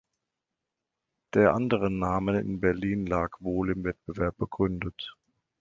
Der 1.35 1.53
andere 1.53 1.91
Namen 1.91 2.33
in 2.33 2.59
Berlin 2.59 3.05
lag 3.05 3.39
wohl 3.39 3.69
im 3.69 3.83
Wettbewerb 3.83 4.35
begründet. 4.37 5.13